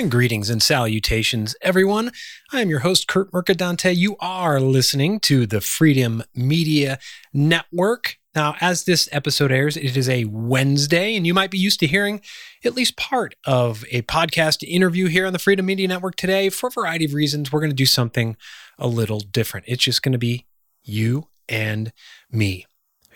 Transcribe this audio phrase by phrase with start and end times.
[0.00, 2.10] And greetings and salutations, everyone.
[2.54, 3.94] I am your host, Kurt Mercadante.
[3.94, 6.98] You are listening to the Freedom Media
[7.34, 8.16] Network.
[8.34, 11.86] Now, as this episode airs, it is a Wednesday, and you might be used to
[11.86, 12.22] hearing
[12.64, 16.48] at least part of a podcast interview here on the Freedom Media Network today.
[16.48, 18.38] For a variety of reasons, we're going to do something
[18.78, 19.66] a little different.
[19.68, 20.46] It's just going to be
[20.82, 21.92] you and
[22.30, 22.64] me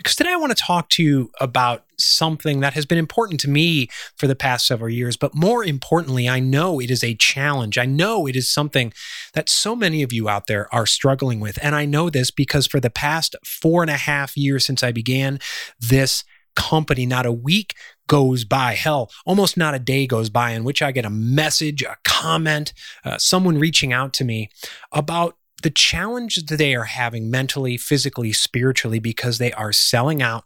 [0.05, 3.49] because today I want to talk to you about something that has been important to
[3.49, 5.17] me for the past several years.
[5.17, 7.79] But more importantly, I know it is a challenge.
[7.79, 8.93] I know it is something
[9.33, 11.59] that so many of you out there are struggling with.
[11.63, 14.93] And I know this because for the past four and a half years since I
[14.93, 15.41] began
[15.81, 16.23] this
[16.55, 17.75] company, not a week
[18.07, 18.75] goes by.
[18.75, 22.75] Hell, almost not a day goes by in which I get a message, a comment,
[23.07, 24.51] uh, someone reaching out to me
[24.93, 30.45] about the challenge that they are having mentally, physically, spiritually, because they are selling out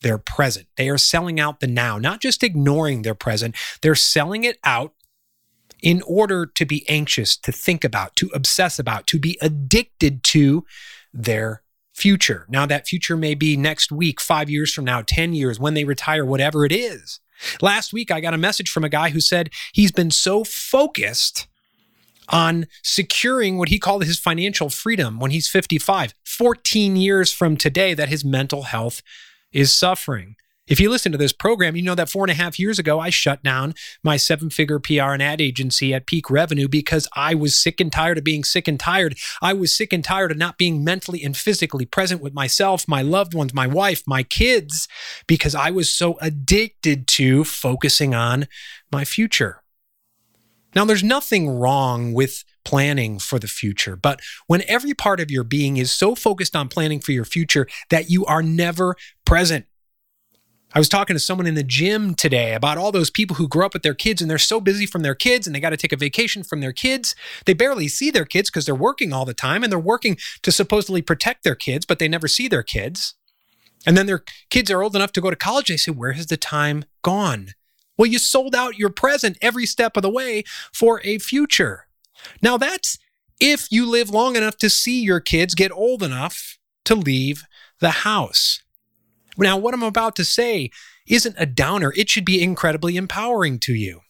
[0.00, 0.66] their present.
[0.78, 4.94] They are selling out the now, not just ignoring their present, they're selling it out
[5.82, 10.64] in order to be anxious, to think about, to obsess about, to be addicted to
[11.12, 11.62] their
[11.92, 12.46] future.
[12.48, 15.84] Now, that future may be next week, five years from now, 10 years, when they
[15.84, 17.20] retire, whatever it is.
[17.60, 21.48] Last week, I got a message from a guy who said he's been so focused
[22.28, 27.94] on securing what he called his financial freedom when he's 55, 14 years from today,
[27.94, 29.02] that his mental health
[29.52, 30.36] is suffering.
[30.66, 32.98] If you listen to this program, you know that four and a half years ago,
[32.98, 37.34] I shut down my seven figure PR and ad agency at peak revenue because I
[37.34, 39.18] was sick and tired of being sick and tired.
[39.42, 43.02] I was sick and tired of not being mentally and physically present with myself, my
[43.02, 44.88] loved ones, my wife, my kids,
[45.26, 48.48] because I was so addicted to focusing on
[48.90, 49.63] my future.
[50.74, 55.44] Now, there's nothing wrong with planning for the future, but when every part of your
[55.44, 59.66] being is so focused on planning for your future that you are never present.
[60.76, 63.66] I was talking to someone in the gym today about all those people who grow
[63.66, 65.76] up with their kids and they're so busy from their kids and they got to
[65.76, 67.14] take a vacation from their kids.
[67.46, 70.50] They barely see their kids because they're working all the time and they're working to
[70.50, 73.14] supposedly protect their kids, but they never see their kids.
[73.86, 75.68] And then their kids are old enough to go to college.
[75.68, 77.50] They say, Where has the time gone?
[77.96, 81.86] Well, you sold out your present every step of the way for a future.
[82.42, 82.98] Now, that's
[83.40, 87.44] if you live long enough to see your kids get old enough to leave
[87.80, 88.62] the house.
[89.36, 90.70] Now, what I'm about to say
[91.06, 94.00] isn't a downer, it should be incredibly empowering to you.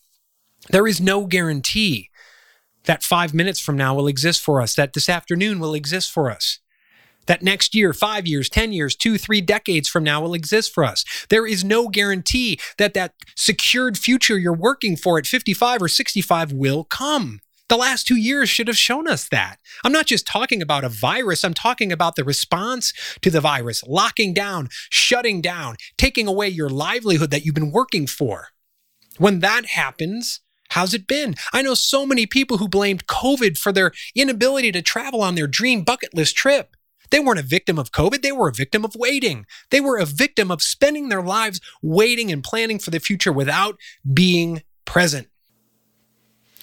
[0.71, 2.11] There is no guarantee
[2.85, 6.31] that five minutes from now will exist for us, that this afternoon will exist for
[6.31, 6.61] us
[7.27, 10.85] that next year, five years, 10 years, two, three decades from now will exist for
[10.85, 11.05] us.
[11.29, 16.53] There is no guarantee that that secured future you're working for at 55 or 65
[16.53, 17.41] will come.
[17.69, 19.57] The last two years should have shown us that.
[19.85, 22.93] I'm not just talking about a virus, I'm talking about the response
[23.23, 28.07] to the virus, locking down, shutting down, taking away your livelihood that you've been working
[28.07, 28.49] for.
[29.19, 30.41] When that happens,
[30.71, 31.37] How's it been?
[31.53, 35.47] I know so many people who blamed COVID for their inability to travel on their
[35.47, 36.75] dream bucket list trip.
[37.15, 39.47] They weren't a victim of COVID, they were a victim of waiting.
[39.71, 43.79] They were a victim of spending their lives waiting and planning for the future without
[44.13, 45.29] being present.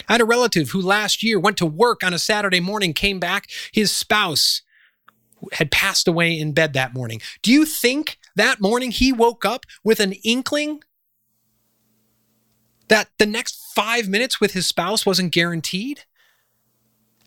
[0.10, 3.18] I had a relative who last year went to work on a Saturday morning, came
[3.18, 4.62] back, his spouse
[5.54, 7.22] had passed away in bed that morning.
[7.42, 10.84] Do you think that morning he woke up with an inkling
[12.90, 16.02] that the next five minutes with his spouse wasn't guaranteed?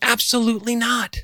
[0.03, 1.17] Absolutely not.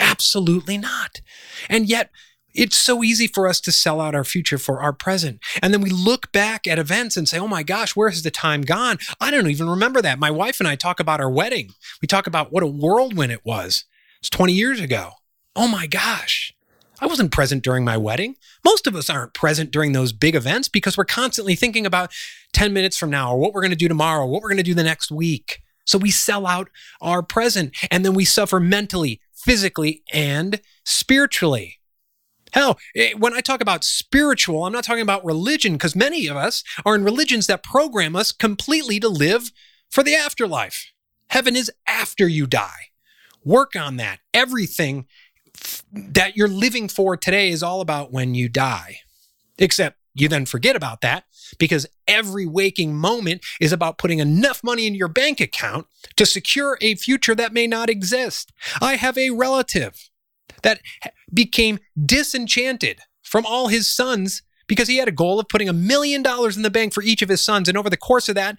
[0.00, 1.20] Absolutely not.
[1.68, 2.10] And yet,
[2.54, 5.40] it's so easy for us to sell out our future for our present.
[5.60, 8.30] And then we look back at events and say, oh my gosh, where has the
[8.30, 8.98] time gone?
[9.20, 10.20] I don't even remember that.
[10.20, 11.70] My wife and I talk about our wedding.
[12.00, 13.84] We talk about what a whirlwind it was.
[14.20, 15.10] It's 20 years ago.
[15.56, 16.54] Oh my gosh.
[17.00, 18.36] I wasn't present during my wedding.
[18.64, 22.12] Most of us aren't present during those big events because we're constantly thinking about
[22.52, 24.62] 10 minutes from now or what we're going to do tomorrow, what we're going to
[24.62, 25.60] do the next week.
[25.84, 26.70] So we sell out
[27.02, 31.80] our present and then we suffer mentally, physically, and spiritually.
[32.52, 36.36] Hell, eh, when I talk about spiritual, I'm not talking about religion because many of
[36.36, 39.52] us are in religions that program us completely to live
[39.90, 40.92] for the afterlife.
[41.28, 42.90] Heaven is after you die.
[43.44, 44.20] Work on that.
[44.32, 45.06] Everything
[45.92, 49.00] that you're living for today is all about when you die.
[49.58, 51.24] Except you then forget about that
[51.58, 56.78] because every waking moment is about putting enough money in your bank account to secure
[56.80, 58.52] a future that may not exist.
[58.80, 60.10] I have a relative
[60.62, 60.80] that
[61.32, 66.22] became disenchanted from all his sons because he had a goal of putting a million
[66.22, 67.68] dollars in the bank for each of his sons.
[67.68, 68.56] And over the course of that,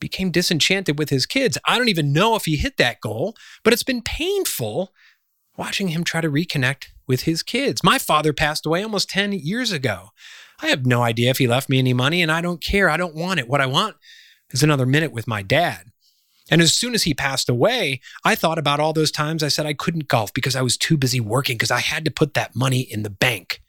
[0.00, 1.56] became disenchanted with his kids.
[1.64, 4.92] I don't even know if he hit that goal, but it's been painful
[5.56, 7.82] watching him try to reconnect with his kids.
[7.82, 10.10] My father passed away almost 10 years ago.
[10.60, 12.88] I have no idea if he left me any money, and I don't care.
[12.88, 13.48] I don't want it.
[13.48, 13.96] What I want
[14.50, 15.90] is another minute with my dad.
[16.50, 19.66] And as soon as he passed away, I thought about all those times I said
[19.66, 22.54] I couldn't golf because I was too busy working because I had to put that
[22.54, 23.62] money in the bank.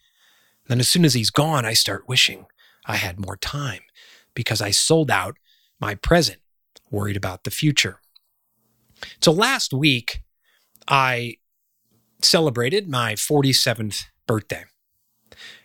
[0.66, 2.46] Then as soon as he's gone, I start wishing
[2.84, 3.80] I had more time
[4.34, 5.36] because I sold out
[5.80, 6.38] my present,
[6.90, 8.00] worried about the future.
[9.20, 10.22] So last week,
[10.86, 11.36] I
[12.22, 14.64] celebrated my 47th birthday.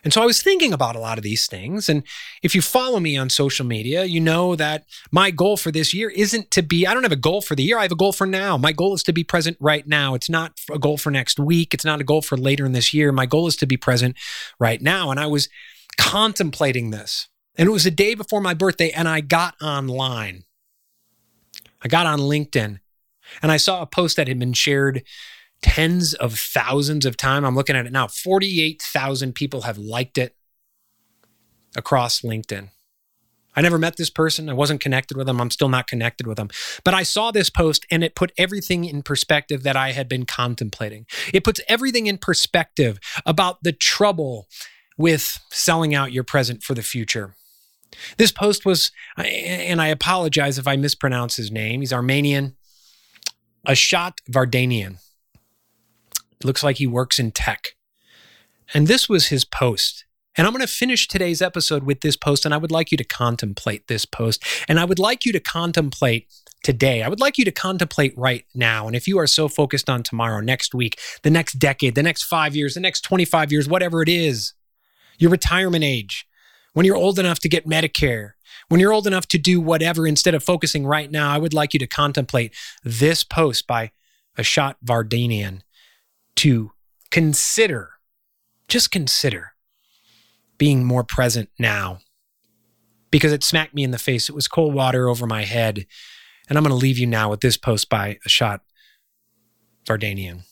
[0.03, 1.89] And so I was thinking about a lot of these things.
[1.89, 2.03] And
[2.41, 6.09] if you follow me on social media, you know that my goal for this year
[6.09, 7.77] isn't to be, I don't have a goal for the year.
[7.77, 8.57] I have a goal for now.
[8.57, 10.15] My goal is to be present right now.
[10.15, 11.73] It's not a goal for next week.
[11.73, 13.11] It's not a goal for later in this year.
[13.11, 14.17] My goal is to be present
[14.59, 15.11] right now.
[15.11, 15.49] And I was
[15.97, 17.27] contemplating this.
[17.55, 20.45] And it was the day before my birthday, and I got online.
[21.83, 22.79] I got on LinkedIn
[23.41, 25.03] and I saw a post that had been shared
[25.61, 27.45] tens of thousands of times.
[27.45, 28.07] I'm looking at it now.
[28.07, 30.35] 48,000 people have liked it
[31.75, 32.69] across LinkedIn.
[33.53, 34.49] I never met this person.
[34.49, 35.41] I wasn't connected with them.
[35.41, 36.49] I'm still not connected with them.
[36.85, 40.25] But I saw this post and it put everything in perspective that I had been
[40.25, 41.05] contemplating.
[41.33, 44.47] It puts everything in perspective about the trouble
[44.97, 47.35] with selling out your present for the future.
[48.17, 51.81] This post was, and I apologize if I mispronounce his name.
[51.81, 52.55] He's Armenian,
[53.67, 54.99] Ashot Vardanian.
[56.43, 57.75] Looks like he works in tech.
[58.73, 60.05] And this was his post.
[60.37, 62.45] And I'm going to finish today's episode with this post.
[62.45, 64.43] And I would like you to contemplate this post.
[64.67, 66.27] And I would like you to contemplate
[66.63, 67.03] today.
[67.03, 68.87] I would like you to contemplate right now.
[68.87, 72.23] And if you are so focused on tomorrow, next week, the next decade, the next
[72.23, 74.53] five years, the next 25 years, whatever it is,
[75.17, 76.25] your retirement age,
[76.73, 78.31] when you're old enough to get Medicare,
[78.69, 81.73] when you're old enough to do whatever, instead of focusing right now, I would like
[81.73, 83.91] you to contemplate this post by
[84.37, 85.61] Ashot Vardanian
[86.37, 86.71] to
[87.09, 87.91] consider,
[88.67, 89.53] just consider
[90.57, 91.99] being more present now
[93.11, 94.29] because it smacked me in the face.
[94.29, 95.85] It was cold water over my head.
[96.47, 98.59] And I'm going to leave you now with this post by Ashot
[99.85, 100.43] Vardanian.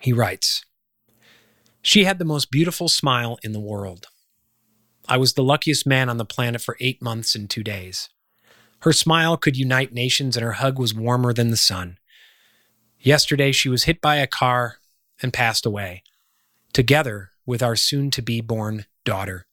[0.00, 0.64] He writes
[1.80, 4.06] She had the most beautiful smile in the world.
[5.08, 8.08] I was the luckiest man on the planet for eight months and two days.
[8.80, 11.98] Her smile could unite nations, and her hug was warmer than the sun.
[13.02, 14.76] Yesterday, she was hit by a car
[15.20, 16.04] and passed away,
[16.72, 19.46] together with our soon to be born daughter.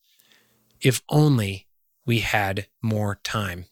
[0.82, 1.68] If only
[2.06, 3.66] we had more time.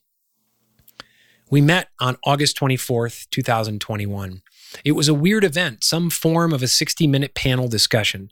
[1.50, 4.42] We met on August 24th, 2021.
[4.84, 8.32] It was a weird event, some form of a 60 minute panel discussion.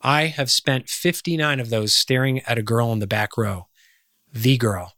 [0.00, 3.66] I have spent 59 of those staring at a girl in the back row.
[4.32, 4.94] The girl.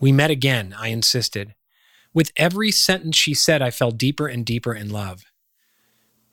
[0.00, 1.54] We met again, I insisted.
[2.14, 5.24] With every sentence she said, I fell deeper and deeper in love.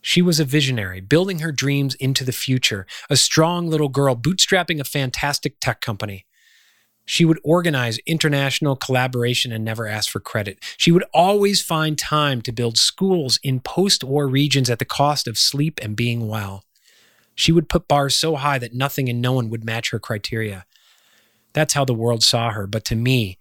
[0.02, 4.80] She was a visionary, building her dreams into the future, a strong little girl bootstrapping
[4.80, 6.26] a fantastic tech company.
[7.06, 10.60] She would organize international collaboration and never ask for credit.
[10.78, 15.28] She would always find time to build schools in post war regions at the cost
[15.28, 16.66] of sleep and being well.
[17.34, 20.66] She would put bars so high that nothing and no one would match her criteria.
[21.54, 23.38] That's how the world saw her, but to me,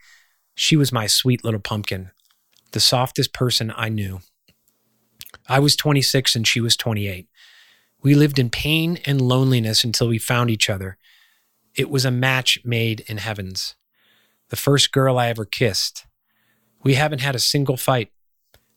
[0.54, 2.10] she was my sweet little pumpkin,
[2.72, 4.20] the softest person I knew.
[5.48, 7.28] I was 26 and she was 28.
[8.02, 10.96] We lived in pain and loneliness until we found each other.
[11.74, 13.74] It was a match made in heavens.
[14.50, 16.06] The first girl I ever kissed.
[16.82, 18.12] We haven't had a single fight.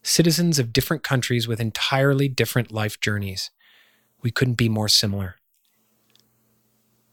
[0.02, 3.52] Citizens of different countries with entirely different life journeys.
[4.24, 5.36] We couldn't be more similar.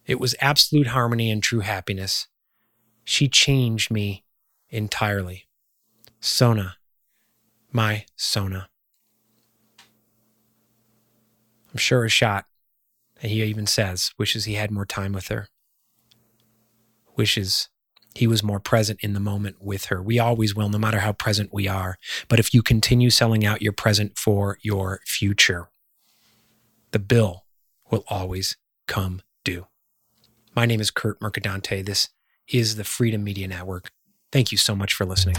[0.06, 2.28] It was absolute harmony and true happiness.
[3.04, 4.24] She changed me
[4.70, 5.47] entirely.
[6.20, 6.76] Sona,
[7.72, 8.68] my Sona.
[11.70, 12.46] I'm sure a shot.
[13.20, 15.48] And he even says, wishes he had more time with her.
[17.16, 17.68] Wishes
[18.14, 20.02] he was more present in the moment with her.
[20.02, 21.98] We always will, no matter how present we are.
[22.26, 25.68] But if you continue selling out your present for your future,
[26.90, 27.44] the bill
[27.90, 28.56] will always
[28.86, 29.66] come due.
[30.56, 31.84] My name is Kurt Mercadante.
[31.84, 32.08] This
[32.48, 33.92] is the Freedom Media Network.
[34.32, 35.36] Thank you so much for listening.